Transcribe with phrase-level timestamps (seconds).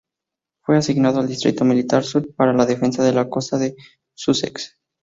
[0.65, 3.75] Fue asignado al distrito militar sur para la defensa de la costa de
[4.15, 4.75] Sussex.